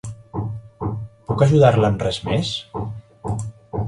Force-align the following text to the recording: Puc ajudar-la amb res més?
Puc 1.31 1.43
ajudar-la 1.47 1.91
amb 1.93 2.05
res 2.07 2.19
més? 2.31 2.55